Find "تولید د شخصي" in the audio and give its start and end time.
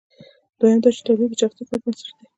1.07-1.63